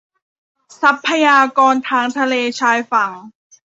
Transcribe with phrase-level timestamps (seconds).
[0.81, 3.11] ทรัพยากรทางทะเลชายฝั่ง